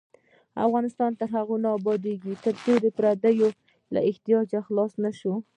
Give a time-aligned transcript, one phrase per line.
[0.67, 3.49] افغانستان تر هغو نه ابادیږي، ترڅو د پردیو
[3.93, 5.33] له احتیاجه خلاص نشو.